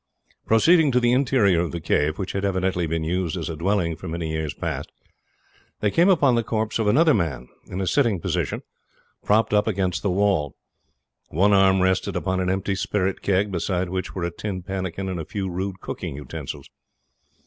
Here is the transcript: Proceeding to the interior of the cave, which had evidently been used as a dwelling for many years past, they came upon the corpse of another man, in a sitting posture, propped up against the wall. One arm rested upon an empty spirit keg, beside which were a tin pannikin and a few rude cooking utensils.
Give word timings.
Proceeding 0.47 0.91
to 0.93 0.99
the 0.99 1.11
interior 1.13 1.61
of 1.61 1.71
the 1.71 1.79
cave, 1.79 2.17
which 2.17 2.31
had 2.31 2.43
evidently 2.43 2.87
been 2.87 3.03
used 3.03 3.37
as 3.37 3.49
a 3.49 3.55
dwelling 3.55 3.95
for 3.95 4.07
many 4.07 4.31
years 4.31 4.55
past, 4.55 4.91
they 5.79 5.91
came 5.91 6.09
upon 6.09 6.33
the 6.33 6.41
corpse 6.43 6.79
of 6.79 6.87
another 6.87 7.13
man, 7.13 7.47
in 7.67 7.79
a 7.79 7.85
sitting 7.85 8.19
posture, 8.19 8.63
propped 9.23 9.53
up 9.53 9.67
against 9.67 10.01
the 10.01 10.09
wall. 10.09 10.55
One 11.27 11.53
arm 11.53 11.83
rested 11.83 12.15
upon 12.15 12.39
an 12.39 12.49
empty 12.49 12.73
spirit 12.73 13.21
keg, 13.21 13.51
beside 13.51 13.89
which 13.89 14.15
were 14.15 14.23
a 14.23 14.31
tin 14.31 14.63
pannikin 14.63 15.07
and 15.07 15.19
a 15.19 15.23
few 15.23 15.47
rude 15.51 15.81
cooking 15.81 16.15
utensils. 16.15 16.67